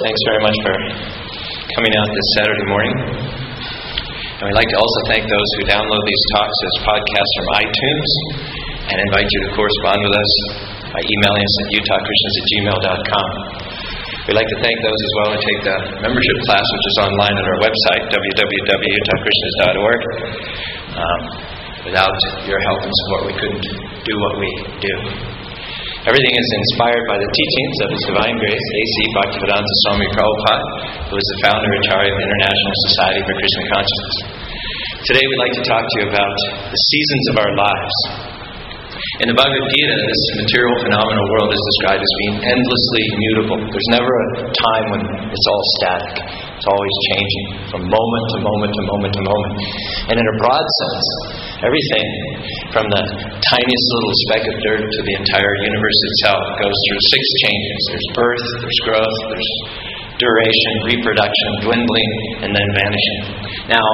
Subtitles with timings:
[0.00, 0.74] Thanks very much for
[1.76, 2.96] coming out this Saturday morning.
[4.40, 8.08] And we'd like to also thank those who download these talks as podcasts from iTunes
[8.88, 10.32] and invite you to correspond with us
[10.88, 13.28] by emailing us at utahkrishnas at gmail.com.
[14.24, 17.36] We'd like to thank those as well who take the membership class, which is online
[17.36, 20.00] at our website, www.utahkrishnas.org.
[20.96, 21.20] Um,
[21.92, 22.16] without
[22.48, 23.68] your help and support, we couldn't
[24.00, 24.48] do what we
[24.80, 25.39] do.
[26.00, 28.94] Everything is inspired by the teachings of His Divine Grace, A.C.
[29.20, 30.64] Bhaktivedanta Swami Prabhupada,
[31.12, 34.16] who is the founder and Acharya of the International Society for Krishna Consciousness.
[35.12, 36.36] Today we'd like to talk to you about
[36.72, 37.96] the seasons of our lives.
[39.20, 43.60] In the Bhagavad Gita, this material phenomenal world is described as being endlessly mutable.
[43.68, 46.14] There's never a time when it's all static.
[46.60, 49.54] It's always changing from moment to moment to moment to moment.
[50.12, 51.06] And in a broad sense,
[51.64, 52.04] everything
[52.76, 53.00] from the
[53.48, 58.10] tiniest little speck of dirt to the entire universe itself goes through six changes there's
[58.12, 59.52] birth, there's growth, there's
[60.20, 62.12] duration, reproduction, dwindling,
[62.44, 63.20] and then vanishing.
[63.72, 63.88] Now,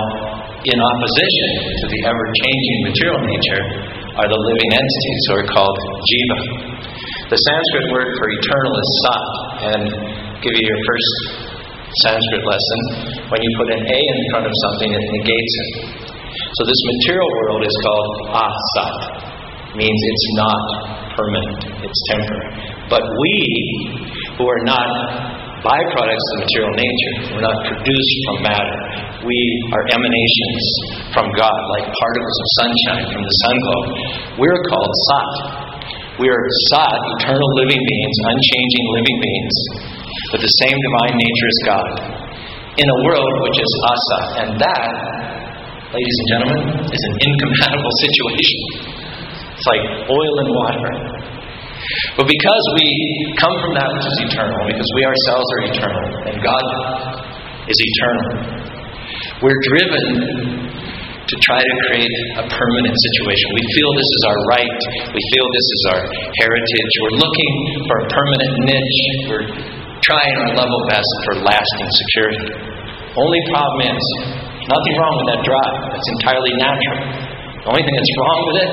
[0.66, 3.62] in opposition to the ever changing material nature
[4.18, 6.38] are the living entities who are called jiva.
[7.30, 9.26] The Sanskrit word for eternal is sat,
[9.70, 9.82] and
[10.42, 11.45] give you your first
[12.04, 12.80] Sanskrit lesson.
[13.32, 15.70] When you put an A in front of something, it negates it.
[16.26, 18.94] So this material world is called asat,
[19.76, 20.60] means it's not
[21.16, 22.50] permanent, it's temporary.
[22.92, 23.34] But we,
[24.36, 24.88] who are not
[25.64, 28.76] byproducts of material nature, we're not produced from matter.
[29.24, 29.38] We
[29.74, 30.64] are emanations
[31.16, 33.88] from God, like particles of sunshine from the sun globe.
[34.38, 35.32] We're called sat.
[36.20, 39.56] We are sat, eternal living beings, unchanging living beings,
[40.34, 41.90] with the same divine nature as God,
[42.78, 44.26] in a world which is asat.
[44.42, 44.86] And that
[45.94, 46.60] ladies and gentlemen,
[46.90, 48.60] is an incompatible situation.
[49.56, 50.92] It's like oil and water.
[52.18, 52.86] But because we
[53.38, 56.64] come from that which is eternal, because we ourselves are eternal, and God
[57.70, 58.28] is eternal,
[59.40, 60.06] we're driven
[61.26, 63.46] to try to create a permanent situation.
[63.54, 64.78] We feel this is our right.
[65.10, 66.02] We feel this is our
[66.46, 66.92] heritage.
[67.02, 67.52] We're looking
[67.90, 69.02] for a permanent niche.
[69.26, 69.46] We're
[70.10, 72.46] trying our level best for lasting security.
[73.16, 74.04] Only problem is,
[74.66, 75.74] Nothing wrong with that drive.
[75.94, 76.98] That's entirely natural.
[77.62, 78.70] The only thing that's wrong with it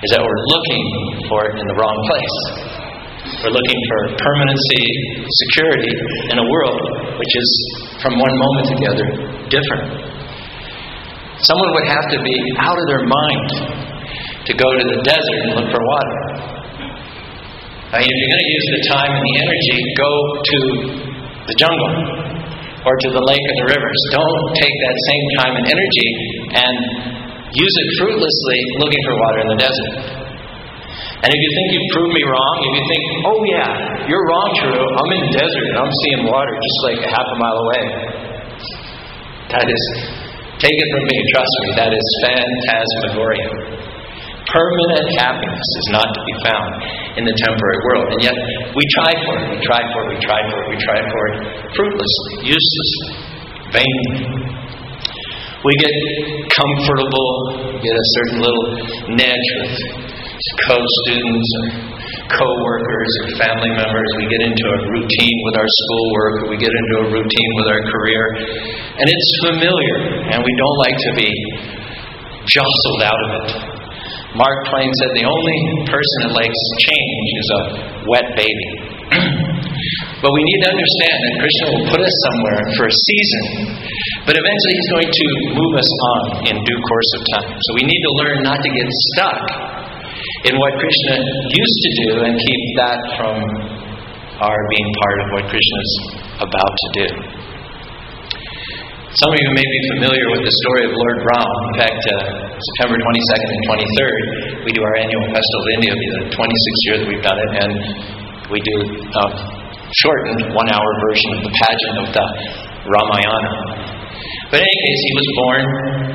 [0.00, 0.84] is that we're looking
[1.28, 2.36] for it in the wrong place.
[3.44, 4.84] We're looking for permanency,
[5.28, 5.92] security
[6.32, 6.80] in a world
[7.20, 7.48] which is,
[8.00, 9.06] from one moment to the other,
[9.52, 9.84] different.
[11.36, 13.48] Someone would have to be out of their mind
[14.40, 16.16] to go to the desert and look for water.
[17.92, 20.58] I mean, if you're going to use the time and the energy, go to
[21.44, 21.92] the jungle
[22.88, 24.00] or to the lake or the rivers.
[24.16, 26.08] Don't take that same time and energy
[26.56, 26.74] and
[27.52, 29.92] use it fruitlessly looking for water in the desert.
[31.20, 33.70] And if you think you've proved me wrong, if you think, oh yeah,
[34.08, 37.28] you're wrong, True, I'm in the desert and I'm seeing water just like a half
[37.28, 37.82] a mile away.
[39.52, 39.82] That is,
[40.56, 43.81] take it from me, trust me, that is phantasmagoria.
[44.42, 46.70] Permanent happiness is not to be found
[47.14, 48.06] in the temporary world.
[48.18, 48.36] And yet,
[48.74, 51.22] we try for it, we try for it, we try for it, we try for
[51.30, 51.34] it,
[51.78, 53.10] fruitlessly, uselessly,
[53.70, 54.42] vainly.
[55.62, 55.94] We get
[56.50, 57.30] comfortable,
[57.78, 58.66] get a certain little
[59.14, 59.78] niche with
[60.66, 60.76] co
[61.06, 61.66] students or
[62.34, 64.08] co workers or family members.
[64.18, 67.68] We get into a routine with our schoolwork, or we get into a routine with
[67.70, 68.24] our career.
[68.98, 69.96] And it's familiar,
[70.34, 71.30] and we don't like to be
[72.42, 73.71] jostled out of it.
[74.32, 75.58] Mark Twain said the only
[75.92, 77.60] person that likes change is a
[78.08, 78.68] wet baby.
[80.24, 83.44] but we need to understand that Krishna will put us somewhere for a season,
[84.24, 87.50] but eventually He's going to move us on in due course of time.
[87.60, 89.40] So we need to learn not to get stuck
[90.48, 91.14] in what Krishna
[91.52, 93.36] used to do and keep that from
[94.40, 95.92] our being part of what Krishna's
[96.40, 97.08] about to do.
[99.12, 101.44] Some of you may be familiar with the story of Lord Ram.
[101.44, 102.16] In fact, uh,
[102.48, 104.20] September 22nd and 23rd,
[104.64, 105.90] we do our annual Festival of India.
[105.92, 107.72] It'll be the 26th year that we've done it, and
[108.48, 109.24] we do a
[110.00, 112.26] shortened one hour version of the pageant of the
[112.88, 113.52] Ramayana.
[114.48, 115.62] But in any case, he was born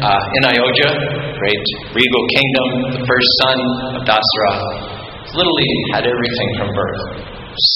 [0.02, 0.90] uh, in Ayodhya,
[1.38, 2.68] great regal kingdom,
[2.98, 3.58] the first son
[3.94, 5.38] of Dasarath.
[5.38, 7.02] Literally had everything from birth.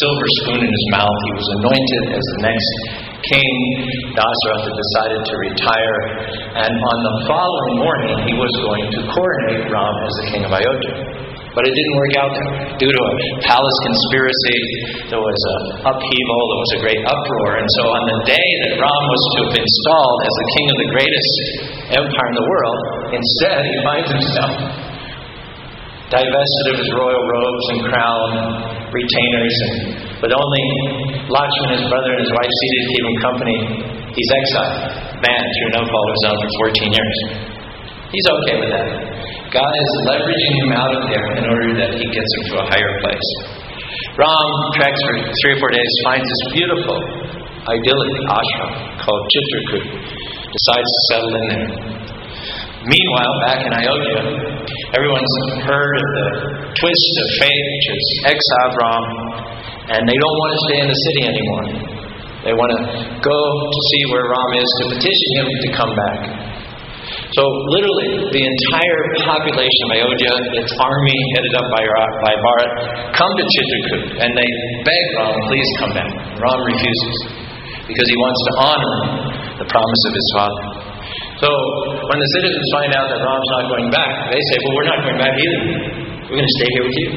[0.02, 1.18] Silver spoon in his mouth.
[1.30, 2.74] He was anointed as the next
[3.30, 3.56] king,
[4.18, 5.98] Dasarath decided to retire,
[6.58, 10.52] and on the following morning he was going to coronate Ram as the king of
[10.52, 10.96] Ayodhya.
[11.52, 12.34] But it didn't work out
[12.80, 13.14] due to a
[13.44, 14.60] palace conspiracy.
[15.12, 18.80] There was an upheaval, there was a great uproar, and so on the day that
[18.80, 21.34] Ram was to have been installed as the king of the greatest
[21.92, 22.80] empire in the world,
[23.20, 24.54] instead he finds himself
[26.16, 28.28] divested of his royal robes and crown,
[28.96, 30.66] retainers, and With only
[31.34, 33.58] Lakshman, his brother, and his wife Sita to keep him company,
[34.14, 34.78] he's exiled,
[35.18, 37.18] banned through no fault of his own for 14 years.
[38.14, 38.88] He's okay with that.
[39.50, 42.66] God is leveraging him out of there in order that he gets him to a
[42.70, 43.30] higher place.
[44.14, 46.98] Ram treks for three or four days, finds this beautiful,
[47.66, 48.72] idyllic ashram
[49.02, 49.86] called Chitrakoot,
[50.54, 51.68] decides to settle in there.
[52.86, 54.22] Meanwhile, back in Ayodhya,
[54.94, 55.36] everyone's
[55.66, 56.28] heard of the
[56.78, 58.06] twist of fate, which is
[58.38, 59.06] exiled Ram,
[59.92, 61.66] and they don't want to stay in the city anymore.
[62.42, 62.82] They want to
[63.22, 63.40] go
[63.70, 66.20] to see where Ram is to petition him to come back.
[67.38, 71.84] So literally, the entire population of Ayodhya, its army headed up by,
[72.28, 72.72] by Bharat,
[73.16, 74.50] come to Chitrakoot and they
[74.84, 76.12] beg Ram, please come back.
[76.40, 77.16] Ram refuses
[77.88, 78.96] because he wants to honor
[79.64, 80.64] the promise of his father.
[81.40, 81.50] So
[82.10, 85.00] when the citizens find out that Ram's not going back, they say, well, we're not
[85.06, 85.62] going back either.
[86.26, 87.10] We're going to stay here with you.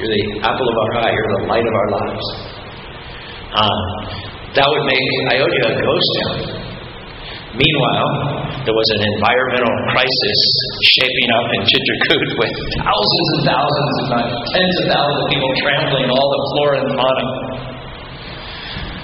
[0.00, 1.12] You're the apple of our eye.
[1.12, 2.24] You're the light of our lives.
[3.52, 3.84] Uh,
[4.56, 6.36] that would make Ayodhya a ghost town.
[7.52, 8.08] Meanwhile,
[8.64, 10.40] there was an environmental crisis
[10.96, 14.24] shaping up in Chitrakoot with thousands and thousands, if not
[14.56, 17.26] tens of thousands of people trampling all the flora and fauna.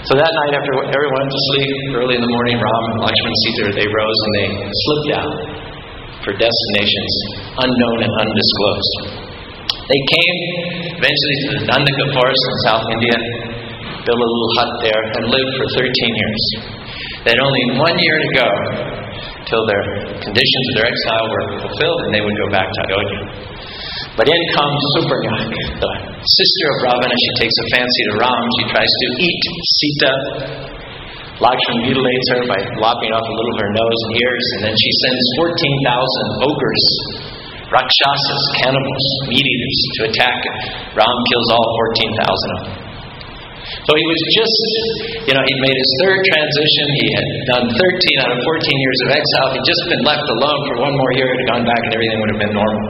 [0.08, 3.37] So that night, after everyone went to sleep, early in the morning, Ram and Lakshman
[3.44, 5.32] Sita, they rose and they slipped out
[6.25, 7.12] for destinations
[7.60, 9.25] unknown and undisclosed.
[9.86, 10.38] They came
[10.98, 13.16] eventually to the Dandaka forest in South India,
[14.02, 16.42] built a little hut there, and lived for 13 years.
[17.22, 18.48] They had only one year to go
[19.46, 19.84] till their
[20.26, 23.22] conditions of their exile were fulfilled and they would go back to Ayodhya.
[24.18, 25.92] But in comes Suparnak, the
[26.24, 27.14] sister of Ravana.
[27.14, 28.42] She takes a fancy to Ram.
[28.58, 29.42] She tries to eat
[29.76, 30.14] Sita.
[31.36, 34.74] Lakshman mutilates her by lopping off a little of her nose and ears, and then
[34.74, 36.84] she sends 14,000 ogres,
[37.76, 40.56] rakshasas, cannibals, meat eaters, to attack him.
[40.96, 41.69] Ram kills all
[42.00, 42.87] 14,000 of them.
[43.67, 44.61] So he was just,
[45.26, 46.87] you know, he'd made his third transition.
[47.02, 49.49] He had done 13 out of 14 years of exile.
[49.58, 51.26] He'd just been left alone for one more year.
[51.26, 52.82] He'd gone back and everything would have been normal.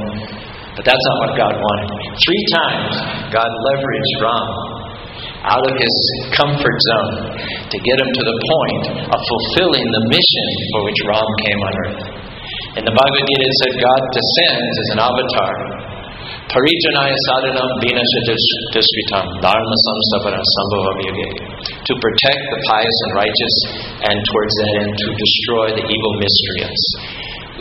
[0.77, 1.89] But that's not what God wanted.
[2.21, 2.93] Three times,
[3.32, 4.49] God leveraged Ram
[5.49, 5.97] out of his
[6.37, 11.31] comfort zone to get him to the point of fulfilling the mission for which Ram
[11.49, 12.03] came on earth.
[12.76, 15.55] In the Bhagavad Gita, it said God descends as an avatar
[16.52, 21.40] Paritranaya sadhunam vinashadishvitam dharma samsavara sambhavavyage.
[21.73, 23.55] To protect the pious and righteous,
[24.05, 26.84] and towards that end to destroy the evil miscreants,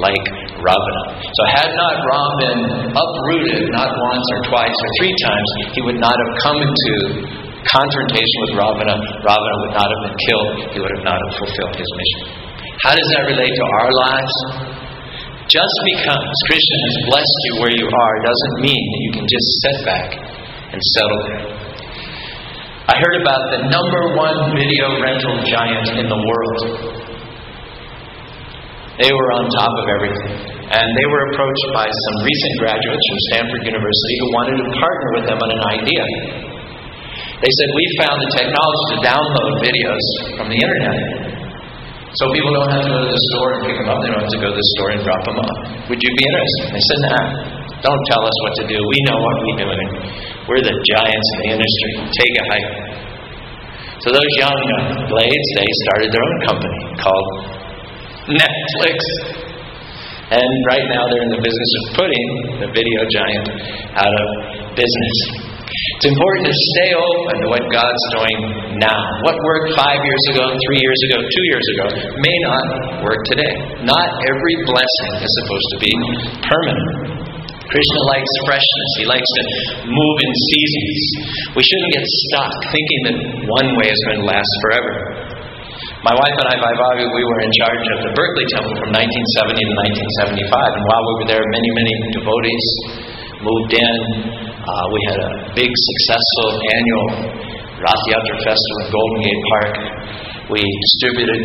[0.03, 0.25] like
[0.59, 1.03] Ravana.
[1.23, 2.61] So had not Ram been
[2.91, 6.93] uprooted, not once or twice or three times, he would not have come into
[7.71, 8.95] confrontation with Ravana.
[9.23, 10.51] Ravana would not have been killed.
[10.75, 12.21] He would have not have fulfilled his mission.
[12.83, 14.35] How does that relate to our lives?
[15.45, 19.47] Just because Krishna has blessed you where you are doesn't mean that you can just
[19.61, 20.07] sit back
[20.73, 21.45] and settle there.
[22.89, 26.59] I heard about the number one video rental giant in the world.
[28.97, 30.33] They were on top of everything.
[30.65, 35.09] And they were approached by some recent graduates from Stanford University who wanted to partner
[35.13, 36.03] with them on an idea.
[37.37, 40.05] They said, We found the technology to download videos
[40.41, 41.34] from the internet
[42.15, 43.99] so people don't have to go to the store and pick them up.
[43.99, 45.57] They don't have to go to the store and drop them off.
[45.91, 46.63] Would you be interested?
[46.71, 47.25] They said, nah.
[47.83, 48.77] Don't tell us what to do.
[48.79, 49.83] We know what we're doing.
[50.47, 51.91] We're the giants in the industry.
[52.07, 52.71] Take a hike.
[53.99, 54.59] So those young
[55.11, 57.27] blades, they started their own company called
[58.31, 58.97] Netflix.
[60.31, 62.27] And right now they're in the business of putting
[62.63, 63.45] the video giant
[63.93, 64.27] out of
[64.73, 65.15] business.
[65.75, 68.37] It's important to stay open to what God's doing
[68.79, 68.95] now.
[69.27, 72.65] What worked five years ago, three years ago, two years ago may not
[73.03, 73.53] work today.
[73.83, 75.93] Not every blessing is supposed to be
[76.47, 76.89] permanent.
[77.67, 78.89] Krishna likes freshness.
[79.03, 79.43] He likes to
[79.83, 80.99] move in seasons.
[81.59, 83.17] We shouldn't get stuck thinking that
[83.51, 84.93] one way is going to last forever.
[86.07, 89.59] My wife and I, Vaibhavi, we were in charge of the Berkeley Temple from 1970
[89.59, 89.73] to
[90.47, 90.77] 1975.
[90.77, 92.65] And while we were there, many, many devotees
[93.43, 94.44] moved in.
[94.65, 97.07] Uh, we had a big, successful annual
[97.85, 99.73] Rath Yatra festival in Golden Gate Park.
[100.57, 101.43] We distributed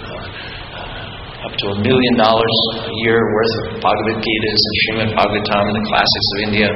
[0.00, 2.56] uh, up to a million dollars
[2.88, 6.68] a year worth of Bhagavad Gitas and Srimad Bhagavatam and the classics of India.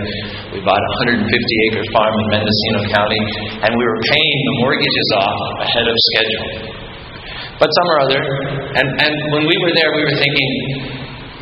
[0.53, 3.23] We bought a 150 acre farm in Mendocino County,
[3.65, 6.77] and we were paying the mortgages off ahead of schedule.
[7.57, 8.21] But some or other,
[8.77, 10.53] and, and when we were there, we were thinking,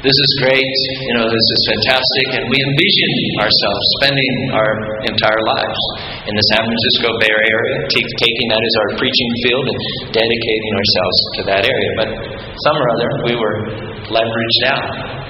[0.05, 0.77] this is great,
[1.09, 4.73] you know, this is fantastic, and we envision ourselves spending our
[5.09, 5.81] entire lives
[6.29, 9.81] in the San Francisco Bay Area, t- taking that as our preaching field and
[10.13, 11.91] dedicating ourselves to that area.
[11.97, 12.09] But
[12.69, 13.57] some or other, we were
[14.13, 15.24] leveraged out.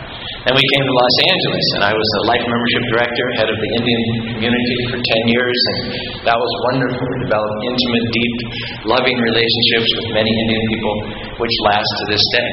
[0.44, 3.56] And we came to Los Angeles, and I was the life membership director, head of
[3.56, 4.02] the Indian
[4.36, 5.80] community for 10 years, and
[6.28, 7.00] that was wonderful.
[7.00, 8.36] We developed intimate, deep,
[8.84, 10.94] loving relationships with many Indian people,
[11.40, 12.50] which last to this day.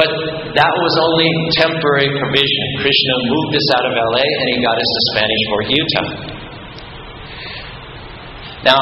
[0.00, 0.08] But
[0.56, 1.28] that was only
[1.60, 2.64] temporary provision.
[2.80, 6.08] Krishna moved us out of LA, and he got us to Spanish Fork, Utah.
[8.64, 8.80] Now,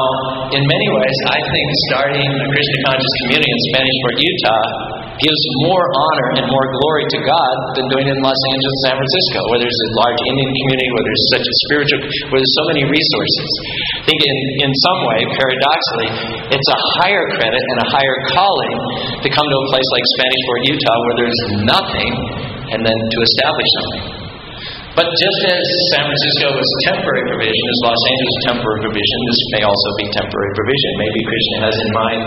[0.54, 5.42] in many ways, I think starting a Krishna conscious community in Spanish Fork, Utah gives
[5.66, 9.38] more honor and more glory to God than doing it in Los Angeles, San Francisco,
[9.50, 12.82] where there's a large Indian community, where there's such a spiritual, where there's so many
[12.86, 13.48] resources.
[13.98, 16.10] I think in, in some way, paradoxically,
[16.54, 18.74] it's a higher credit and a higher calling
[19.26, 22.12] to come to a place like Spanish Fork, Utah, where there's nothing,
[22.70, 24.04] and then to establish something.
[24.94, 25.62] But just as
[25.94, 30.52] San Francisco was temporary provision, as Los Angeles temporary provision, this may also be temporary
[30.58, 30.90] provision.
[30.98, 32.22] Maybe Krishna has in mind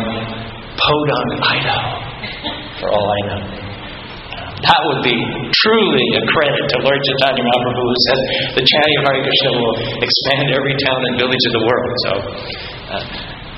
[0.80, 2.11] Podunk, Idaho
[2.82, 3.42] for all I know.
[4.62, 5.18] That would be
[5.66, 8.20] truly a credit to Lord Chaitanya Mahaprabhu who said
[8.62, 9.74] the chanting of Hare Krishna will
[10.06, 11.92] expand every town and village of the world.
[12.06, 12.12] So,
[12.94, 13.06] uh,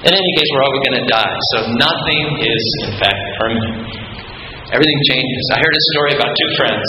[0.08, 1.36] in any case, we're all going to die.
[1.56, 3.76] So nothing is, in fact, permanent.
[4.72, 5.44] Everything changes.
[5.52, 6.88] I heard a story about two friends.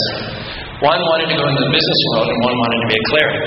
[0.83, 3.45] One wanted to go into the business world and one wanted to be a cleric.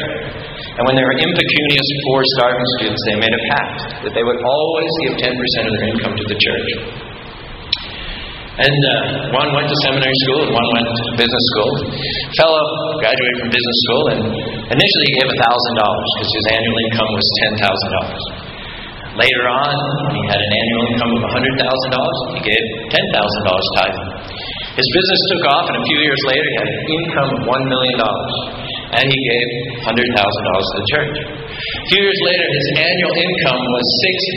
[0.77, 4.39] And when they were impecunious, poor, starving students, they made a pact that they would
[4.39, 6.70] always give 10% of their income to the church.
[8.57, 11.71] And uh, one went to seminary school and one went to business school.
[12.41, 12.63] Fellow
[12.97, 14.21] graduated from business school and
[14.73, 18.47] initially he gave $1,000 because his annual income was $10,000.
[19.17, 19.73] Later on,
[20.13, 24.09] he had an annual income of $100,000, he gave $10,000 tithing.
[24.77, 27.73] His business took off, and a few years later, he had an income of $1
[27.73, 27.97] million,
[28.93, 29.47] and he gave
[29.89, 31.15] $100,000 to the church.
[31.17, 33.85] A few years later, his annual income was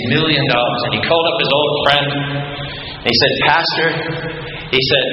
[0.08, 2.08] $6 million, and he called up his old friend
[3.04, 3.88] he said, Pastor,
[4.70, 5.06] he said,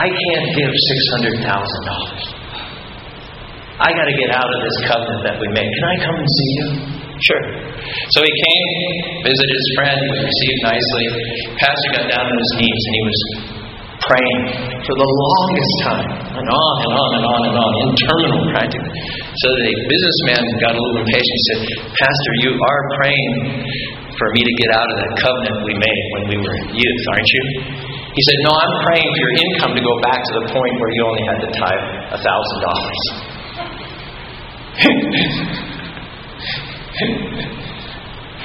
[0.00, 1.44] I can't give $600,000.
[3.74, 5.66] I got to get out of this covenant that we made.
[5.66, 6.66] Can I come and see you?
[7.20, 7.44] Sure.
[8.14, 8.70] So he came,
[9.26, 11.06] visited his friend, was received nicely.
[11.58, 13.20] Pastor got down on his knees and he was
[14.08, 14.40] praying
[14.84, 18.92] for the longest time, and on and on and on and on, interminable practically.
[19.32, 21.34] So the businessman got a little impatient.
[21.34, 23.32] He said, Pastor, you are praying
[24.14, 27.30] for me to get out of that covenant we made when we were youth, aren't
[27.32, 27.44] you?
[28.14, 30.92] He said, No, I'm praying for your income to go back to the point where
[30.94, 33.02] you only had to tithe a thousand dollars.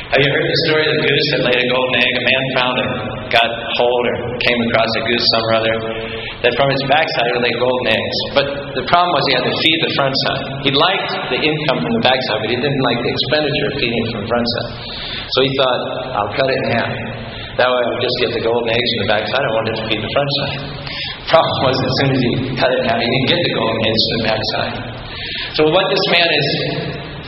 [0.10, 2.13] Have you heard the story of the goose that laid a golden egg?
[2.18, 2.89] A man found it,
[3.30, 5.75] got hold or came across a goose or other
[6.42, 8.18] that from its backside would lay golden eggs.
[8.34, 10.46] But the problem was he had to feed the front side.
[10.66, 14.04] He liked the income from the backside, but he didn't like the expenditure of feeding
[14.10, 14.72] from the front side.
[15.30, 15.82] So he thought,
[16.18, 16.94] I'll cut it in half.
[17.62, 19.44] That way I would just get the golden eggs from the backside.
[19.46, 20.54] I wanted to feed the front side.
[21.38, 23.82] Problem was, as soon as he cut it in half, he didn't get the golden
[23.86, 24.74] eggs from the backside.
[25.54, 26.48] So what this man is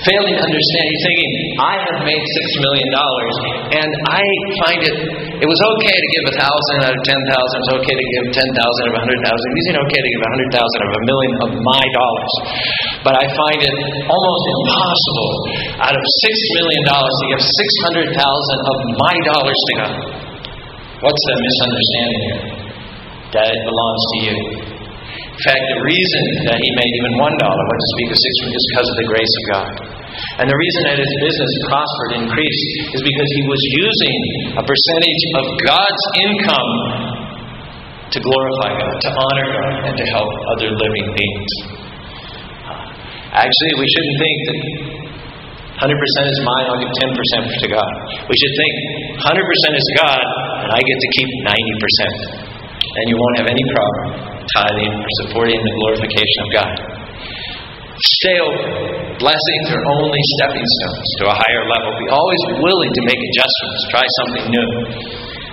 [0.06, 0.84] failing to understand.
[0.90, 1.32] He's thinking,
[1.62, 3.36] I have made six million dollars,
[3.82, 4.22] and I
[4.66, 4.96] find it
[5.42, 8.24] it was okay to give a thousand out of ten thousand, it's okay to give
[8.30, 9.46] ten thousand of a hundred thousand.
[9.50, 12.34] It isn't okay to give a hundred thousand of a million of my dollars.
[13.02, 15.32] But I find it almost impossible
[15.82, 19.96] out of six million dollars to give six hundred thousand of my dollars to God.
[21.02, 22.42] What's the misunderstanding here?
[23.34, 24.36] That it belongs to you.
[25.02, 28.34] In fact, the reason that he made even one dollar, what to speak of six,
[28.46, 29.70] is because of the grace of God.
[30.40, 34.18] And the reason that his business prospered, increased, is because he was using
[34.58, 36.72] a percentage of God's income
[38.12, 41.52] to glorify God, to honor God, and to help other living beings.
[43.32, 44.60] Actually, we shouldn't think that
[45.88, 47.92] 100% is mine, I'll give 10% to God.
[48.28, 48.74] We should think
[49.24, 50.22] 100% is God,
[50.68, 52.52] and I get to keep 90%.
[52.92, 56.91] And you won't have any problem tithing or supporting the glorification of God.
[58.02, 58.70] Stay open.
[59.22, 61.90] Blessings are only stepping stones to a higher level.
[62.02, 64.70] Be always willing to make adjustments, try something new.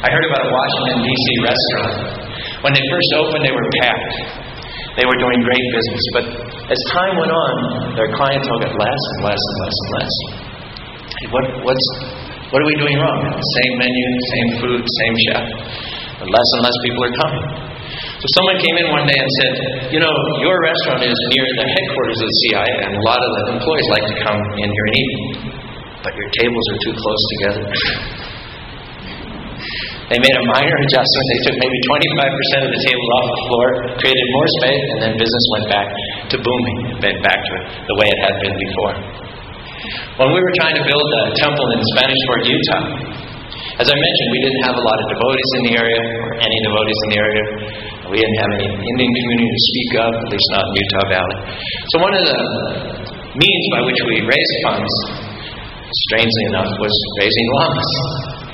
[0.01, 1.27] I heard about a Washington, D.C.
[1.45, 1.93] restaurant.
[2.65, 4.13] When they first opened, they were packed.
[4.97, 6.03] They were doing great business.
[6.17, 6.25] But
[6.73, 7.53] as time went on,
[8.01, 10.15] their clientele got less and less and less and less.
[11.29, 11.87] What, what's,
[12.49, 13.21] what are we doing wrong?
[13.45, 15.45] Same menu, same food, same chef.
[16.17, 17.47] But less and less people are coming.
[18.19, 19.55] So someone came in one day and said,
[19.95, 20.11] You know,
[20.43, 23.87] your restaurant is near the headquarters of the CIA, and a lot of the employees
[23.95, 25.15] like to come in here and eat.
[26.03, 27.63] But your tables are too close together.
[30.11, 31.25] they made a minor adjustment.
[31.31, 31.79] They took maybe
[32.59, 33.67] 25% of the tables off the floor,
[34.03, 35.87] created more space, and then business went back
[36.35, 37.55] to booming, back to
[37.87, 38.99] the way it had been before.
[40.19, 42.83] When we were trying to build a temple in Spanish Fork, Utah,
[43.79, 46.59] as I mentioned, we didn't have a lot of devotees in the area, or any
[46.67, 47.45] devotees in the area.
[48.09, 51.39] We didn't have any Indian community to speak of, at least not in Utah Valley.
[51.93, 52.39] So one of the
[53.37, 54.93] means by which we raised funds,
[56.09, 57.93] strangely enough, was raising llamas.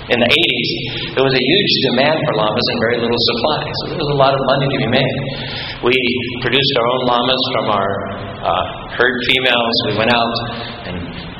[0.04, 0.70] In the 80s,
[1.16, 4.20] there was a huge demand for llamas and very little supply, so there was a
[4.20, 5.16] lot of money to be made.
[5.80, 5.96] We
[6.42, 7.90] produced our own llamas from our
[8.44, 8.64] uh,
[9.00, 9.76] herd females.
[9.88, 10.34] We went out
[10.92, 10.96] and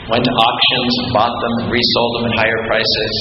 [0.08, 3.14] went to auctions, bought them, and resold them at higher prices.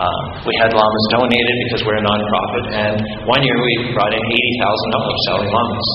[0.00, 2.96] Uh, we had llamas donated because we're a nonprofit, and
[3.28, 5.88] one year we brought in $80,000 selling llamas.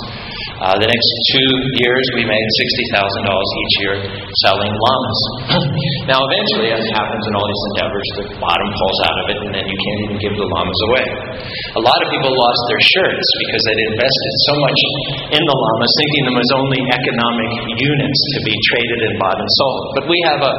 [0.62, 1.50] Uh, the next two
[1.82, 2.48] years, we made
[2.94, 3.96] $60,000 each year
[4.46, 5.20] selling llamas.
[6.14, 9.52] now, eventually, as happens in all these endeavors, the bottom falls out of it, and
[9.58, 11.06] then you can't even give the llamas away.
[11.76, 14.80] A lot of people lost their shirts because they'd invested so much
[15.34, 19.50] in the llamas, thinking them as only economic units to be traded and bought and
[19.66, 19.82] sold.
[19.98, 20.54] But we have a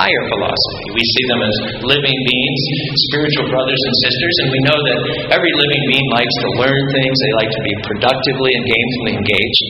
[0.00, 0.86] higher philosophy.
[0.96, 2.62] We see them as living beings,
[3.12, 4.98] spiritual brothers and sisters, and we know that
[5.36, 9.64] every living being likes to learn things, they like to be productively and gainfully engaged.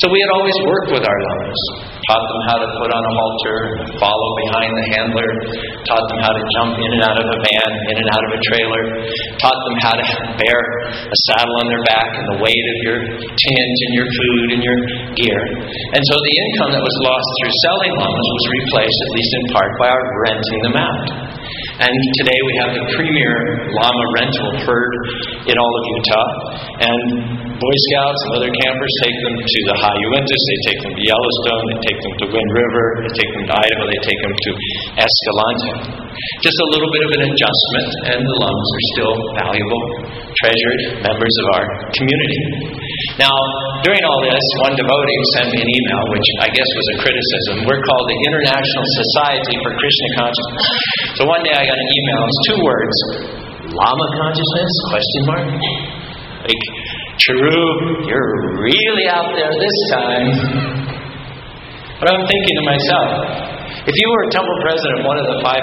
[0.00, 1.62] So we had always worked with our llamas
[2.08, 3.56] taught them how to put on a halter,
[4.00, 5.28] follow behind the handler,
[5.84, 8.32] taught them how to jump in and out of a van, in and out of
[8.32, 8.82] a trailer,
[9.36, 10.04] taught them how to
[10.40, 14.46] bear a saddle on their back and the weight of your tins and your food
[14.56, 14.78] and your
[15.20, 15.40] gear.
[15.92, 19.44] And so the income that was lost through selling llamas was replaced, at least in
[19.52, 21.37] part, by our renting them out.
[21.78, 23.32] And today we have the premier
[23.80, 24.92] llama rental herd
[25.46, 26.30] in all of Utah.
[26.82, 27.02] And
[27.58, 31.02] Boy Scouts and other campers take them to the high Uintas, they take them to
[31.02, 34.34] Yellowstone, they take them to Wind River, they take them to Idaho, they take them
[34.34, 34.50] to
[35.02, 35.72] Escalante.
[36.38, 39.82] Just a little bit of an adjustment, and the llamas are still valuable,
[40.38, 41.64] treasured members of our
[41.98, 42.42] community.
[43.18, 43.34] Now,
[43.86, 47.54] during all this, one devotee sent me an email, which I guess was a criticism.
[47.66, 50.66] We're called the International Society for Krishna Consciousness.
[51.18, 52.96] So one day I got an email, it's two words,
[53.68, 54.70] Llama consciousness?
[54.88, 55.46] Question mark.
[56.48, 56.64] Like,
[57.18, 60.26] True, you're really out there this time.
[61.98, 63.08] But I'm thinking to myself,
[63.84, 65.58] if you were a temple president of one of the 500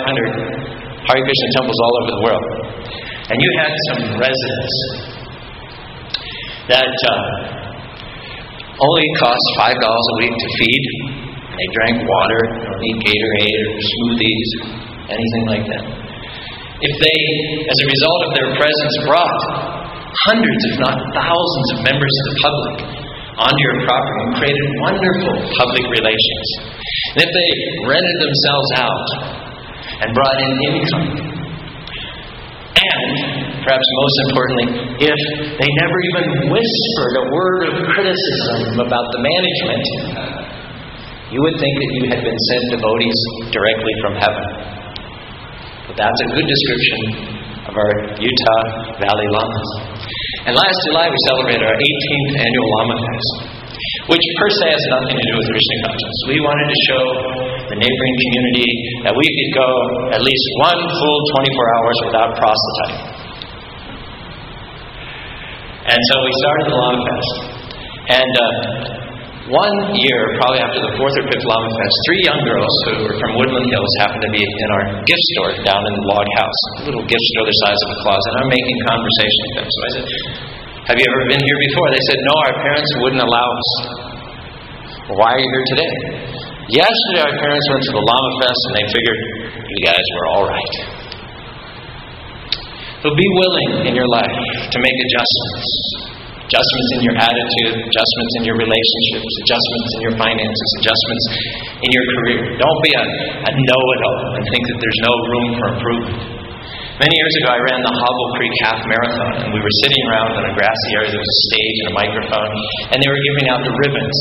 [1.07, 2.45] Hare Krishna temples all over the world,
[3.31, 5.14] and you had some residents
[6.69, 7.13] that uh,
[8.81, 10.85] only cost $5 a week to feed,
[11.55, 14.49] they drank water, they don't need Gatorade or smoothies,
[15.07, 15.83] anything like that.
[16.81, 17.19] If they,
[17.69, 19.41] as a result of their presence, brought
[20.27, 22.75] hundreds, if not thousands, of members of the public
[23.35, 26.47] onto your property and created wonderful public relations.
[27.15, 27.49] And if they
[27.87, 29.07] rented themselves out
[30.01, 31.34] and brought in income,
[32.93, 33.09] and
[33.65, 34.67] perhaps most importantly,
[35.09, 35.19] if
[35.57, 39.85] they never even whispered a word of criticism about the management,
[41.33, 43.19] you would think that you had been sent devotees
[43.49, 44.45] directly from heaven.
[45.89, 48.63] But that's a good description of our Utah
[49.01, 49.69] Valley Llamas.
[50.45, 53.33] And last July, we celebrated our 18th annual Llama Fest,
[54.13, 56.19] which per se has nothing to do with Krishna consciousness.
[56.29, 57.03] We wanted to show
[57.71, 58.69] the neighboring community
[59.09, 59.69] that we could go
[60.13, 63.25] at least one full 24 hours without proselytizing.
[65.85, 67.33] And so we started the Llama Fest.
[68.05, 68.49] And uh,
[69.53, 73.17] one year, probably after the fourth or fifth Llama Fest, three young girls who were
[73.21, 76.61] from Woodland Hills happened to be in our gift store down in the log house,
[76.81, 78.31] a little gift store the size of a closet.
[78.41, 79.67] I'm making conversation with them.
[79.69, 80.05] So I said,
[80.89, 81.87] Have you ever been here before?
[81.93, 83.69] They said, No, our parents wouldn't allow us.
[85.05, 85.93] Well, why are you here today?
[86.65, 89.19] Yesterday, our parents went to the Llama Fest and they figured
[89.69, 90.73] you guys were all right.
[93.05, 94.33] So be willing in your life
[94.73, 100.69] to make adjustments adjustments in your attitude, adjustments in your relationships, adjustments in your finances,
[100.81, 101.25] adjustments
[101.85, 102.41] in your career.
[102.57, 103.03] Don't be a,
[103.45, 106.35] a know it all and think that there's no room for improvement.
[106.95, 110.31] Many years ago, I ran the Hobble Creek Half Marathon, and we were sitting around
[110.39, 111.11] in a grassy area.
[111.11, 112.53] There was a stage and a microphone,
[112.95, 114.17] and they were giving out the ribbons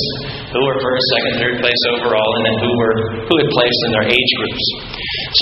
[0.55, 2.95] who were first, second, third place overall, and then who were
[3.27, 4.65] who had placed in their age groups.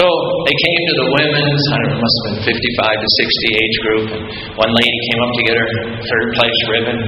[0.00, 0.04] So
[0.48, 3.08] they came to the women's, I don't know, must have been 55 to
[3.52, 4.04] 60 age group.
[4.16, 4.24] And
[4.56, 5.68] one lady came up to get her
[6.00, 6.98] third place ribbon,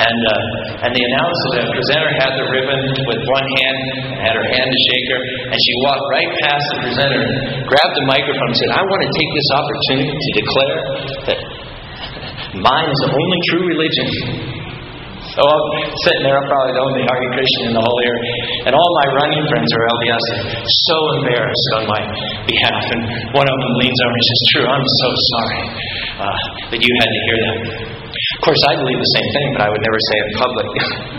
[0.00, 4.32] and uh, and the announcer, the presenter, had the ribbon with one hand, and had
[4.32, 5.20] her hand to shake her,
[5.52, 7.22] and she walked right past the presenter,
[7.68, 10.78] grabbed the microphone, and said, "I want to take this opportunity to declare
[11.28, 11.40] that
[12.64, 14.55] mine is the only true religion.
[15.36, 18.32] So I'm sitting there, I'm probably the only Hare Krishna in the whole area.
[18.64, 20.24] And all my running friends are LDS
[20.88, 22.00] so embarrassed on my
[22.48, 22.84] behalf.
[22.96, 23.02] And
[23.36, 25.60] one of them leans over and says, True, I'm so sorry
[26.24, 26.38] uh,
[26.72, 27.56] that you had to hear that.
[28.16, 30.68] Of course, I believe the same thing, but I would never say it in public.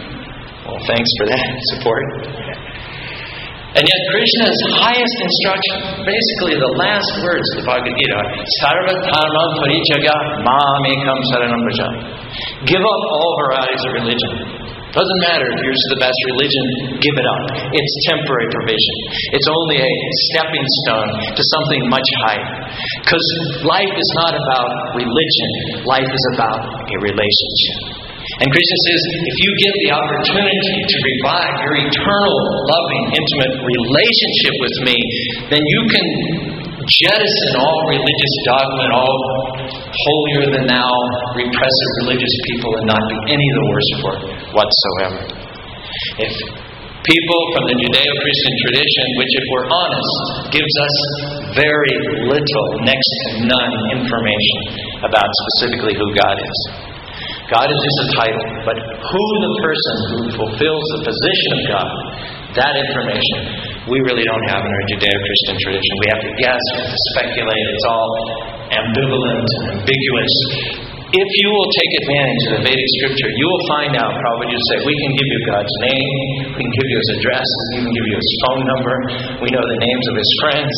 [0.65, 1.45] well, thanks for that
[1.77, 2.05] support.
[3.77, 8.21] And yet, Krishna's highest instruction, basically the last words of the Bhagavad Gita,
[8.65, 12.16] Sarva Dharma Parityajya Mamekam Saranam Braja.
[12.65, 14.67] Give up all varieties of religion.
[14.87, 16.65] Doesn't matter if yours is the best religion,
[16.97, 17.43] give it up.
[17.69, 18.95] It's temporary provision.
[19.35, 19.93] It's only a
[20.31, 22.49] stepping stone to something much higher.
[23.03, 23.27] Because
[23.67, 25.49] life is not about religion,
[25.85, 28.07] life is about a relationship.
[28.41, 34.55] And Krishna says, if you get the opportunity to revive your eternal, loving, intimate relationship
[34.65, 34.97] with me,
[35.51, 36.07] then you can
[36.87, 39.17] jettison all religious dogma and all
[39.91, 40.91] holier than thou,
[41.35, 44.23] repressive religious people and not be any the worse for it
[44.55, 45.21] whatsoever.
[46.23, 46.33] If
[47.03, 50.15] people from the Judeo Christian tradition, which, if we're honest,
[50.51, 50.95] gives us
[51.55, 51.95] very
[52.27, 54.57] little, next to none, information
[55.03, 56.59] about specifically who God is.
[57.47, 61.89] God is just a title, but who the person who fulfills the position of God,
[62.59, 65.91] that information, we really don't have in our Judeo Christian tradition.
[66.03, 67.65] We have to guess, we have to speculate.
[67.71, 68.11] It's all
[68.67, 70.35] ambivalent and ambiguous.
[71.07, 74.59] If you will take advantage of the Vedic scripture, you will find out, probably you
[74.67, 76.19] say, we can give you God's name,
[76.51, 78.95] we can give you his address, we can give you his phone number,
[79.39, 80.75] we know the names of his friends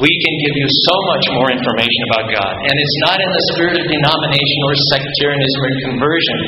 [0.00, 2.52] we can give you so much more information about God.
[2.56, 6.38] And it's not in the spirit of denomination or sectarianism or conversion.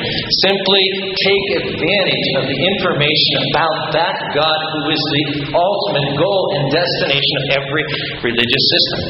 [0.40, 0.84] Simply
[1.20, 7.34] take advantage of the information about that God who is the ultimate goal and destination
[7.44, 7.84] of every
[8.24, 9.00] religious system.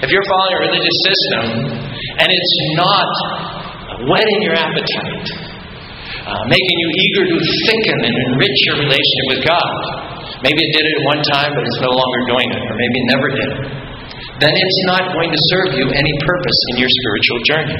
[0.00, 1.44] If you're following a religious system
[2.24, 3.10] and it's not
[4.08, 5.28] whetting your appetite,
[6.24, 7.36] uh, making you eager to
[7.68, 9.72] thicken and enrich your relationship with God,
[10.40, 12.96] maybe it did it at one time, but it's no longer doing it, or maybe
[12.96, 13.79] it never did
[14.40, 17.78] then it's not going to serve you any purpose in your spiritual journey.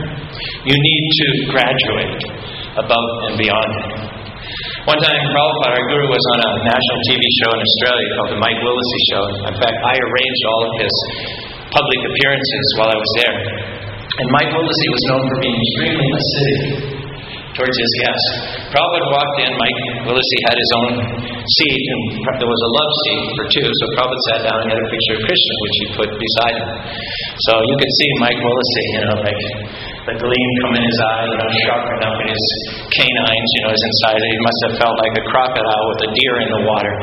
[0.68, 2.20] You need to graduate
[2.77, 4.20] above and beyond it.
[4.85, 8.40] One time, Prabhupada, our guru, was on a national TV show in Australia called The
[8.44, 9.25] Mike Willesee Show.
[9.49, 10.94] In fact, I arranged all of his
[11.73, 13.37] public appearances while I was there.
[14.20, 16.99] And Mike Willesee was known for being extremely acidic
[17.54, 18.28] towards his guests.
[18.70, 20.92] Prabhupada walked in, Mike Willesee had his own
[21.42, 22.02] seat, and
[22.38, 25.14] there was a love seat for two, so Prabhupada sat down and had a picture
[25.18, 26.70] of Krishna, which he put beside him.
[27.50, 29.42] So you could see Mike Willesee, you know, like
[30.06, 32.46] the gleam come in his eye, you know, sharpen up in his
[32.94, 34.18] canines, you know, his inside.
[34.20, 36.94] He must have felt like a crocodile with a deer in the water.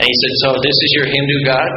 [0.00, 1.70] And he said, So this is your Hindu God?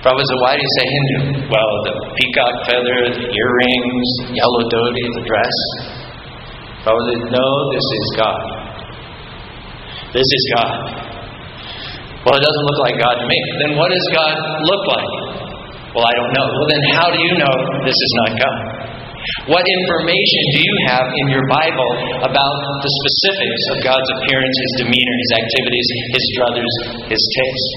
[0.00, 1.18] Prabhupada said, Why do you say Hindu?
[1.52, 5.56] Well, the peacock feather, the earrings, yellow dhoti, the dress.
[6.80, 8.40] Said, No, this is God.
[10.16, 10.72] This is God.
[12.24, 13.38] Well, it doesn't look like God to me.
[13.64, 15.12] Then what does God look like?
[15.92, 16.46] Well, I don't know.
[16.48, 18.60] Well, then how do you know this is not God?
[19.52, 21.90] What information do you have in your Bible
[22.24, 26.74] about the specifics of God's appearance, His demeanor, His activities, His druthers,
[27.12, 27.70] His taste?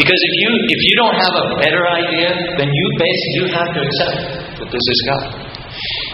[0.00, 3.70] Because if you if you don't have a better idea, then you basically do have
[3.76, 4.16] to accept
[4.64, 5.45] that this is God.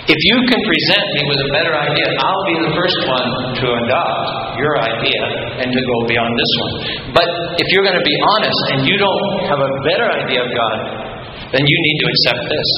[0.09, 3.29] If you can present me with a better idea, I'll be the first one
[3.63, 5.23] to adopt your idea
[5.63, 6.75] and to go beyond this one.
[7.17, 10.51] But if you're going to be honest and you don't have a better idea of
[10.53, 10.77] God,
[11.55, 12.69] then you need to accept this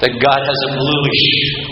[0.00, 1.24] that God has a bluish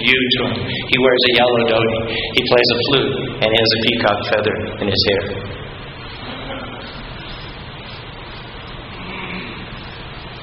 [0.04, 0.54] hue to him.
[0.68, 1.98] He wears a yellow dhoti,
[2.36, 5.24] he plays a flute, and he has a peacock feather in his hair.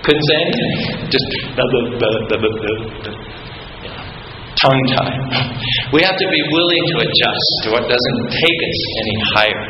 [0.02, 0.74] Couldn't say anything.
[1.10, 1.28] Just
[4.66, 5.22] tongue tied.
[5.94, 9.64] We have to be willing to adjust to what doesn't take us any higher.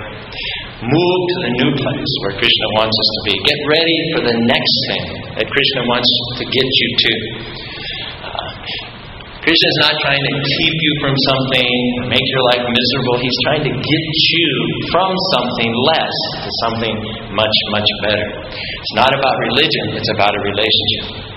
[0.83, 3.33] Move to the new place where Krishna wants us to be.
[3.47, 5.03] Get ready for the next thing
[5.39, 7.13] that Krishna wants to get you to.
[8.27, 8.51] Uh,
[9.45, 11.71] Krishna is not trying to keep you from something,
[12.09, 13.15] make your life miserable.
[13.21, 14.49] He's trying to get you
[14.91, 16.95] from something less to something
[17.29, 18.27] much, much better.
[18.51, 21.34] It's not about religion, it's about a relationship.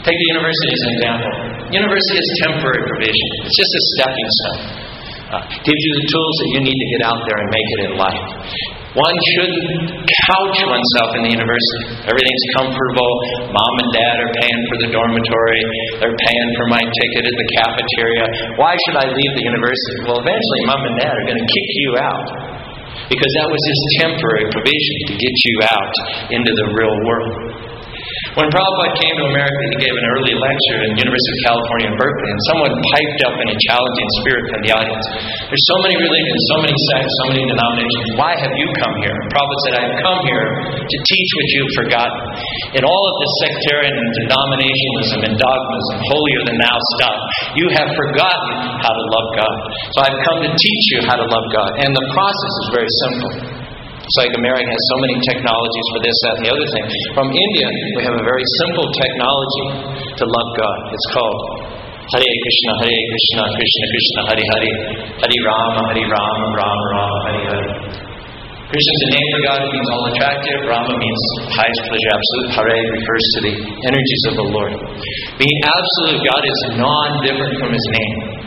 [0.00, 1.32] Take the university as an example.
[1.76, 3.26] University is temporary provision.
[3.44, 4.60] It's just a stepping stone.
[5.30, 7.80] Uh, gives you the tools that you need to get out there and make it
[7.86, 8.24] in life.
[8.98, 9.62] One shouldn't
[10.26, 12.02] couch oneself in the university.
[12.10, 13.12] Everything's comfortable.
[13.54, 15.62] Mom and dad are paying for the dormitory.
[16.02, 18.24] They're paying for my ticket at the cafeteria.
[18.58, 20.10] Why should I leave the university?
[20.10, 22.26] Well, eventually, mom and dad are going to kick you out
[23.06, 25.94] because that was his temporary provision to get you out
[26.34, 27.69] into the real world.
[28.38, 31.86] When Prabhupada came to America, he gave an early lecture in the University of California
[31.90, 35.06] in Berkeley, and someone piped up in a challenging spirit from the audience.
[35.50, 38.06] There's so many religions, so many sects, so many denominations.
[38.14, 39.18] Why have you come here?
[39.34, 40.46] Prabhupada said, I've come here
[40.78, 42.20] to teach what you've forgotten.
[42.78, 47.16] In all of this sectarian and denominationism and dogmas and holier than thou stuff,
[47.58, 49.56] you have forgotten how to love God.
[49.90, 51.70] So I've come to teach you how to love God.
[51.82, 53.59] And the process is very simple.
[54.18, 56.84] America has so many technologies for this, that, and the other thing.
[57.14, 59.66] From India, we have a very simple technology
[60.18, 60.78] to love God.
[60.90, 61.40] It's called
[62.10, 64.72] Hare Krishna, Hare Krishna, Krishna Krishna, Hare Hare,
[65.14, 67.70] Hare Rama, Hare Rama, Rama Rama, Hare Hare.
[68.66, 69.58] Krishna is a name for God.
[69.62, 70.58] It means all attractive.
[70.66, 71.22] Rama means
[71.54, 72.50] highest pleasure, absolute.
[72.54, 73.54] Hare refers to the
[73.86, 74.72] energies of the Lord.
[75.38, 78.39] Being absolute God is non-different from His name.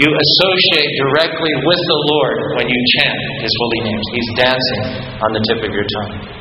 [0.00, 4.06] You associate directly with the Lord when you chant His holy names.
[4.12, 4.82] He's dancing
[5.20, 6.36] on the tip of your tongue.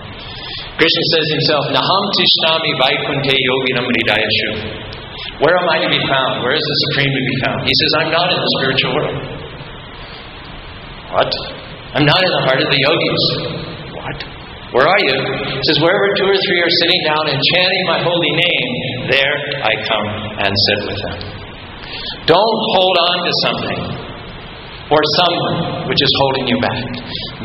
[0.76, 4.50] Krishna says himself, Naham Tishthami Vaikunte Yoginam Hridayeshu.
[5.40, 6.44] Where am I to be found?
[6.44, 7.60] Where is the Supreme to be found?
[7.64, 9.18] He says, I'm not in the spiritual world.
[11.16, 11.32] What?
[11.96, 13.24] I'm not in the heart of the yogis.
[13.96, 14.18] What?
[14.76, 15.16] Where are you?
[15.56, 18.70] He says, Wherever two or three are sitting down and chanting my holy name,
[19.16, 20.08] there I come
[20.44, 21.35] and sit with them.
[22.26, 23.82] Don't hold on to something
[24.90, 26.86] or someone which is holding you back.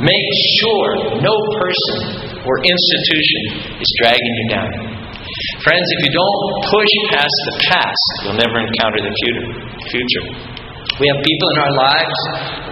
[0.01, 4.73] Make sure no person or institution is dragging you down.
[5.61, 6.41] Friends, if you don't
[6.73, 9.13] push past the past, you'll never encounter the
[9.93, 10.25] future.
[10.97, 12.19] We have people in our lives,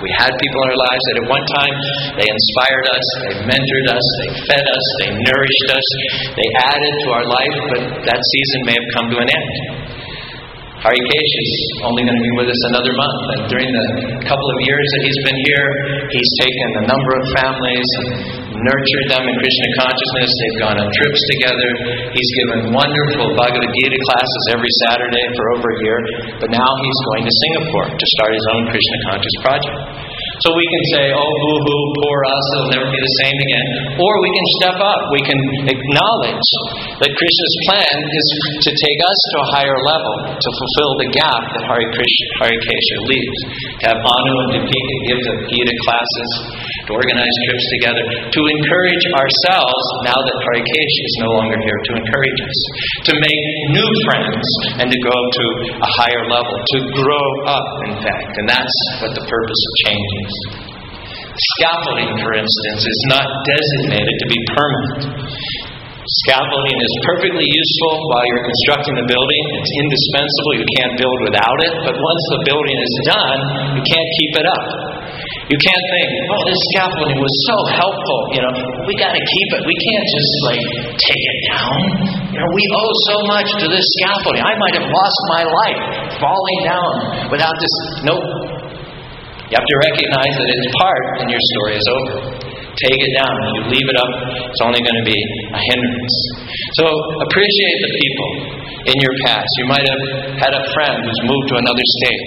[0.00, 1.74] we had people in our lives that at one time
[2.16, 5.86] they inspired us, they mentored us, they fed us, they nourished us,
[6.36, 9.87] they added to our life, but that season may have come to an end.
[10.78, 13.86] Harikesh is only going to be with us another month, and during the
[14.30, 15.66] couple of years that he's been here,
[16.06, 18.08] he's taken a number of families and
[18.62, 20.30] nurtured them in Krishna consciousness.
[20.30, 21.70] They've gone on trips together.
[22.14, 25.98] He's given wonderful Bhagavad Gita classes every Saturday for over a year.
[26.38, 29.78] But now he's going to Singapore to start his own Krishna conscious project.
[30.46, 33.66] So we can say, oh, boo hoo, poor us, it'll never be the same again.
[33.98, 35.00] Or we can step up.
[35.10, 36.48] We can acknowledge
[37.02, 38.28] that Krishna's plan is
[38.62, 42.96] to take us to a higher level, to fulfill the gap that Hare Krishna, Harikesha
[43.10, 43.40] leaves.
[43.82, 46.30] To have Anu and Deepika give the Gita classes,
[46.88, 51.92] to organize trips together, to encourage ourselves now that Harikesha is no longer here, to
[52.00, 52.58] encourage us,
[53.06, 53.44] to make
[53.76, 54.46] new friends
[54.80, 55.44] and to go to
[55.84, 58.32] a higher level, to grow up, in fact.
[58.40, 60.34] And that's what the purpose of change is.
[61.60, 65.02] Scaffolding, for instance, is not designated to be permanent.
[66.24, 69.44] Scaffolding is perfectly useful while you're constructing the building.
[69.60, 70.52] It's indispensable.
[70.56, 71.72] You can't build without it.
[71.84, 73.40] But once the building is done,
[73.76, 74.87] you can't keep it up.
[75.48, 78.20] You can't think, oh, this scaffolding was so helpful.
[78.36, 78.52] You know,
[78.84, 79.60] we got to keep it.
[79.64, 81.76] We can't just like take it down.
[82.36, 84.44] You know, we owe so much to this scaffolding.
[84.44, 85.80] I might have lost my life
[86.20, 86.92] falling down
[87.32, 87.74] without this.
[88.04, 88.20] Nope.
[89.48, 92.47] You have to recognize that its part and your story is over.
[92.86, 93.34] Take it down.
[93.34, 94.12] You leave it up,
[94.54, 96.16] it's only going to be a hindrance.
[96.78, 96.84] So
[97.26, 98.30] appreciate the people
[98.86, 99.50] in your past.
[99.58, 100.02] You might have
[100.38, 102.24] had a friend who's moved to another state.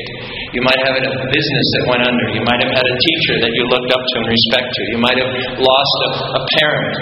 [0.51, 2.25] You might have had a business that went under.
[2.35, 4.81] You might have had a teacher that you looked up to and respect to.
[4.91, 5.31] You might have
[5.63, 6.95] lost a, a parent.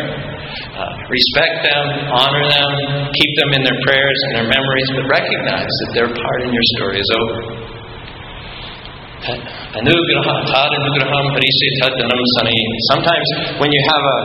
[0.50, 2.70] Uh, respect them, honor them,
[3.14, 6.66] keep them in their prayers and their memories, but recognize that their part in your
[6.78, 7.38] story is over.
[12.90, 13.28] Sometimes
[13.62, 14.20] when you have a,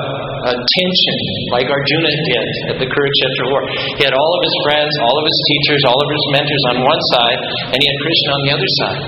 [0.48, 1.16] a tension,
[1.52, 3.62] like Arjuna did at the Kurukshetra war,
[4.00, 6.76] he had all of his friends, all of his teachers, all of his mentors on
[6.80, 7.40] one side,
[7.76, 9.00] and he had Krishna on the other side.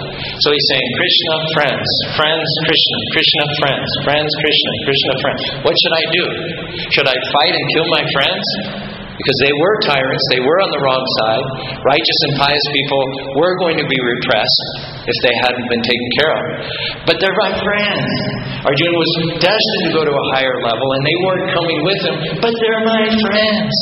[0.45, 1.89] So he's saying, Krishna, friends,
[2.21, 5.41] friends, Krishna, Krishna, friends, friends, Krishna, Krishna, friends.
[5.65, 6.25] What should I do?
[6.93, 8.45] Should I fight and kill my friends?
[9.27, 11.45] Because they were tyrants, they were on the wrong side.
[11.83, 13.03] Righteous and pious people
[13.43, 14.67] were going to be repressed
[15.03, 16.43] if they hadn't been taken care of.
[17.11, 18.07] But they're my friends.
[18.63, 19.13] Arjuna was
[19.43, 22.85] destined to go to a higher level, and they weren't coming with him, but they're
[22.87, 23.75] my friends.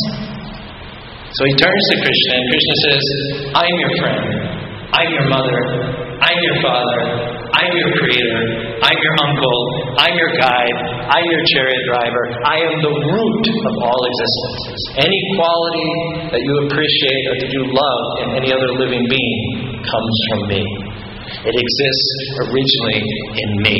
[1.29, 3.05] So he turns to Krishna, and Krishna says,
[3.53, 4.25] I'm your friend.
[4.97, 5.61] I'm your mother.
[6.25, 7.01] I'm your father.
[7.53, 8.41] I'm your creator.
[8.81, 9.61] I'm your uncle.
[10.01, 10.77] I'm your guide.
[11.05, 12.25] I'm your chariot driver.
[12.49, 14.81] I am the root of all existence.
[15.05, 15.91] Any quality
[16.33, 19.41] that you appreciate or that you love in any other living being
[19.85, 20.65] comes from me.
[21.45, 22.17] It exists
[22.49, 23.05] originally
[23.37, 23.79] in me.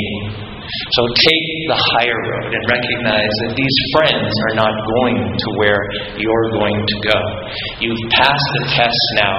[0.65, 5.81] So take the higher road and recognize that these friends are not going to where
[6.17, 7.19] you're going to go.
[7.85, 9.35] You've passed the test now.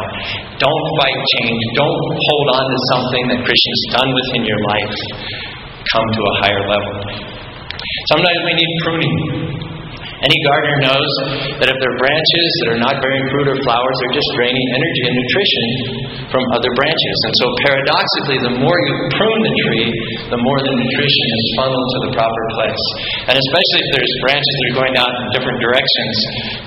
[0.59, 1.63] Don't fight change.
[1.75, 4.97] Don't hold on to something that Krishna's done within your life.
[5.93, 6.95] Come to a higher level.
[8.13, 9.56] Sometimes we need pruning.
[10.25, 11.13] Any gardener knows
[11.61, 14.67] that if there are branches that are not bearing fruit or flowers, they're just draining
[14.73, 15.67] energy and nutrition
[16.33, 17.17] from other branches.
[17.29, 19.89] And so, paradoxically, the more you prune the tree,
[20.33, 22.85] the more the nutrition is funneled to the proper place.
[23.29, 26.17] And especially if there's branches that are going out in different directions,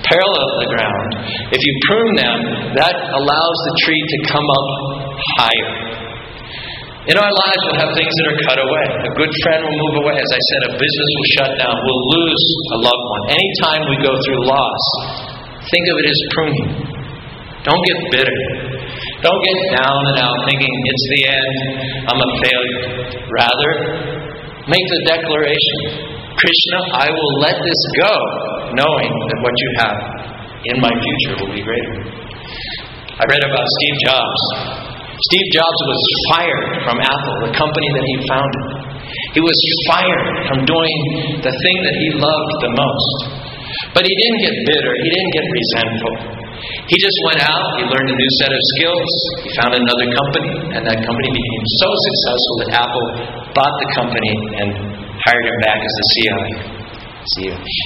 [0.06, 1.08] parallel to the ground,
[1.50, 2.38] if you prune them,
[2.78, 4.68] that allows the tree to come up
[5.42, 5.89] higher.
[7.10, 8.86] In our lives, we'll have things that are cut away.
[9.02, 10.14] A good friend will move away.
[10.14, 11.74] As I said, a business will shut down.
[11.74, 13.22] We'll lose a loved one.
[13.34, 14.84] Anytime we go through loss,
[15.74, 16.68] think of it as pruning.
[17.66, 18.38] Don't get bitter.
[19.26, 21.54] Don't get down and out thinking it's the end,
[22.14, 22.82] I'm a failure.
[23.26, 23.72] Rather,
[24.70, 28.14] make the declaration Krishna, I will let this go,
[28.78, 29.98] knowing that what you have
[30.62, 32.06] in my future will be greater.
[33.18, 34.79] I read about Steve Jobs.
[35.20, 36.00] Steve Jobs was
[36.32, 38.64] fired from Apple, the company that he founded.
[39.36, 39.58] He was
[39.92, 40.96] fired from doing
[41.44, 43.16] the thing that he loved the most.
[43.92, 46.14] But he didn't get bitter, he didn't get resentful.
[46.88, 49.08] He just went out, he learned a new set of skills,
[49.44, 53.06] he found another company, and that company became so successful that Apple
[53.52, 54.32] bought the company
[54.64, 54.68] and
[55.20, 56.38] hired him back as the CEO.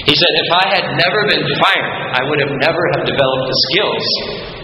[0.07, 3.59] He said, If I had never been fired, I would have never have developed the
[3.67, 4.54] skills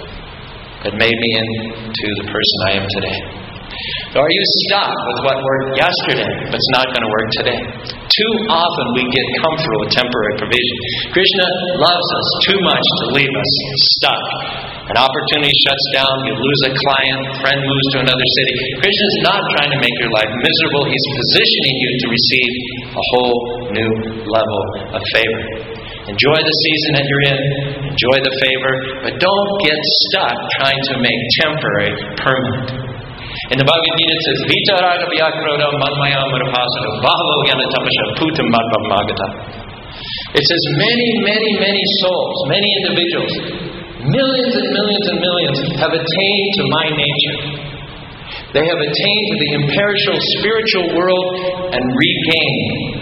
[0.83, 3.41] that made me into the person I am today.
[4.11, 7.59] Or are you stuck with what worked yesterday but it's not going to work today?
[8.11, 10.77] Too often we get comfortable with temporary provision.
[11.15, 11.47] Krishna
[11.79, 13.51] loves us too much to leave us
[13.95, 14.23] stuck.
[14.91, 18.55] An opportunity shuts down, you lose a client, friend moves to another city.
[18.83, 22.53] Krishna is not trying to make your life miserable, he's positioning you to receive
[22.91, 23.37] a whole
[23.71, 23.91] new
[24.27, 25.70] level of favor.
[26.01, 27.39] Enjoy the season that you're in,
[27.93, 28.73] enjoy the favor,
[29.05, 29.77] but don't get
[30.09, 32.91] stuck trying to make temporary permanent.
[33.53, 38.47] In the Bhagavad Gita it says, Vita raga vyakroda manmaya marapasana bhavo gyana tapasha putam
[38.49, 39.27] magata.
[40.33, 43.33] It says many, many, many souls, many individuals,
[44.01, 47.37] millions and millions and millions have attained to my nature.
[48.57, 51.27] They have attained to the imperishable spiritual world
[51.77, 53.00] and regained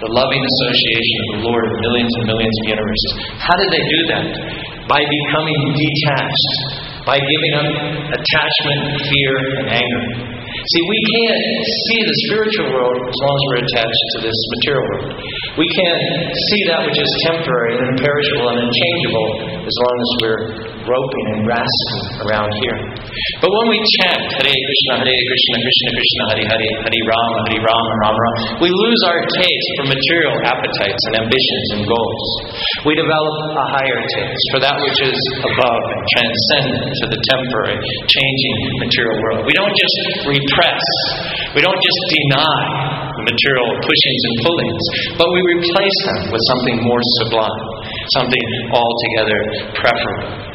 [0.00, 3.10] the loving association of the Lord of millions and millions of universes.
[3.38, 4.26] How did they do that?
[4.90, 7.68] By becoming detached by giving up
[8.16, 10.04] attachment, fear, and anger.
[10.24, 11.44] See, we can't
[11.84, 15.12] see the spiritual world as long as we're attached to this material world.
[15.60, 16.00] We can't
[16.48, 19.28] see that which is temporary and imperishable and unchangeable
[19.68, 20.42] as long as we're
[20.84, 22.78] groping and grasping around here.
[23.40, 27.64] But when we chant Hare Krishna, Hare Krishna, Krishna Krishna, Hare Hare, Hare Rama, Hare
[27.64, 32.28] Rama, Rama Rama, we lose our taste for material appetites and ambitions and goals.
[32.84, 37.80] We develop a higher taste for that which is above and transcendent to the temporary,
[38.06, 39.40] changing material world.
[39.48, 40.84] We don't just repress,
[41.56, 44.84] we don't just deny material pushings and pullings,
[45.16, 47.64] but we replace them with something more sublime,
[48.20, 49.40] something altogether
[49.80, 50.53] preferable.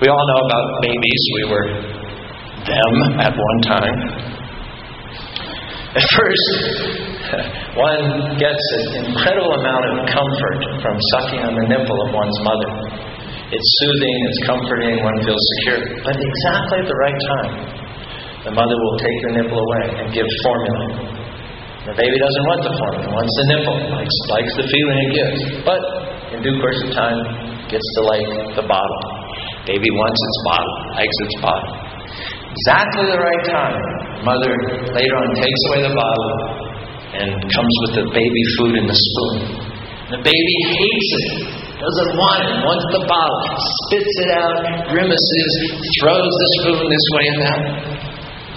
[0.00, 1.22] We all know about babies.
[1.36, 1.66] We were
[2.64, 3.96] them at one time.
[5.92, 6.48] At first,
[7.76, 12.70] one gets an incredible amount of comfort from sucking on the nipple of one's mother.
[13.52, 15.84] It's soothing, it's comforting, one feels secure.
[16.00, 17.52] But exactly at the right time,
[18.48, 21.12] the mother will take the nipple away and give formula.
[21.92, 25.40] The baby doesn't want the formula, wants the nipple, likes, likes the feeling it gives.
[25.60, 25.80] But
[26.32, 27.20] in due course of time,
[27.68, 29.19] gets to like the bottle.
[29.68, 31.72] Baby wants its bottle, likes its bottle.
[32.50, 33.76] Exactly the right time,
[34.24, 34.52] mother
[34.96, 36.32] later on takes away the bottle
[37.12, 39.36] and comes with the baby food in the spoon.
[40.10, 41.28] The baby hates it,
[41.78, 43.40] doesn't want it, wants the bottle,
[43.86, 44.56] spits it out,
[44.90, 45.52] grimaces,
[46.02, 47.60] throws the spoon this way and that.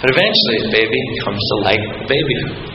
[0.01, 2.72] But eventually, the baby comes to like the baby food.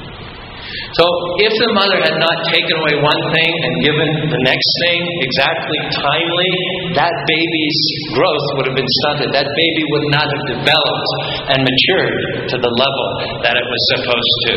[0.96, 1.04] So,
[1.44, 5.78] if the mother had not taken away one thing and given the next thing exactly
[6.02, 6.52] timely,
[6.96, 7.80] that baby's
[8.16, 9.28] growth would have been stunted.
[9.32, 11.10] That baby would not have developed
[11.52, 12.16] and matured
[12.52, 13.08] to the level
[13.44, 14.52] that it was supposed to.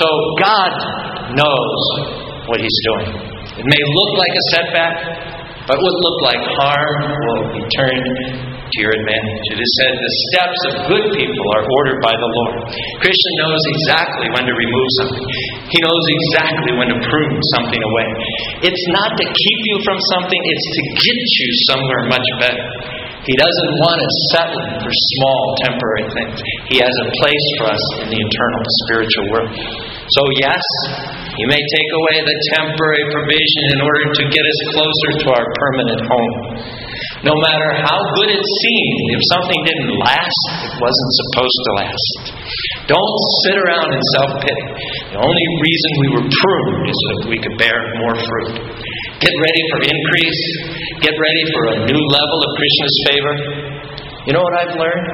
[0.00, 0.06] So,
[0.40, 0.72] God
[1.36, 1.80] knows
[2.48, 3.08] what He's doing.
[3.58, 4.94] It may look like a setback,
[5.66, 9.44] but what looked like harm will be turned to your advantage.
[9.54, 12.74] It is said, The steps of good people are ordered by the Lord.
[12.98, 15.26] Krishna knows exactly when to remove something,
[15.70, 18.08] he knows exactly when to prune something away.
[18.66, 22.66] It's not to keep you from something, it's to get you somewhere much better.
[23.24, 26.36] He doesn't want us settling for small temporary things.
[26.68, 29.52] He has a place for us in the eternal spiritual world.
[30.12, 30.60] So, yes,
[31.32, 35.46] He may take away the temporary provision in order to get us closer to our
[35.56, 36.34] permanent home.
[37.24, 42.16] No matter how good it seemed, if something didn't last, it wasn't supposed to last.
[42.84, 43.16] Don't
[43.48, 44.66] sit around in self pity.
[45.08, 48.76] The only reason we were pruned is so that we could bear more fruit.
[49.24, 50.42] Get ready for increase.
[51.00, 53.34] Get ready for a new level of Krishna's favor.
[54.28, 55.08] You know what I've learned?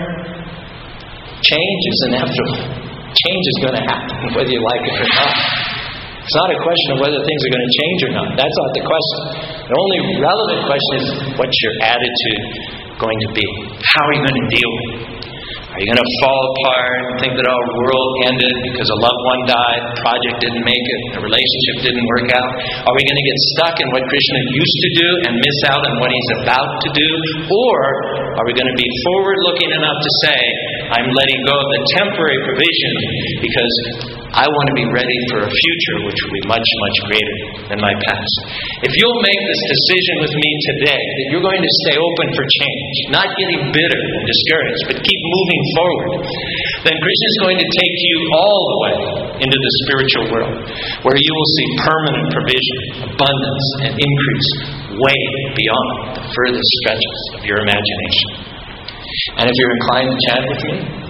[1.46, 2.58] Change is inevitable.
[3.14, 5.34] Change is going to happen, whether you like it or not.
[6.30, 8.28] It's not a question of whether things are going to change or not.
[8.38, 9.18] That's not the question.
[9.66, 12.42] The only relevant question is what's your attitude
[13.02, 13.46] going to be?
[13.82, 14.74] How are you going to deal?
[15.74, 19.22] Are you going to fall apart and think that our world ended because a loved
[19.26, 22.50] one died, a project didn't make it, a relationship didn't work out?
[22.86, 25.82] Are we going to get stuck in what Krishna used to do and miss out
[25.82, 27.10] on what he's about to do?
[27.50, 27.78] Or
[28.38, 30.38] are we going to be forward looking enough to say,
[30.94, 32.94] I'm letting go of the temporary provision
[33.42, 33.74] because
[34.30, 37.82] I want to be ready for a future which will be much, much greater than
[37.82, 38.34] my past.
[38.86, 42.46] If you'll make this decision with me today that you're going to stay open for
[42.46, 46.10] change, not getting bitter and discouraged, but keep moving forward,
[46.86, 48.96] then Krishna is going to take you all the way
[49.42, 50.56] into the spiritual world
[51.02, 52.78] where you will see permanent provision,
[53.10, 54.50] abundance, and increase
[54.94, 55.20] way
[55.58, 55.88] beyond
[56.22, 58.46] the furthest stretches of your imagination.
[59.42, 61.09] And if you're inclined to chant with me,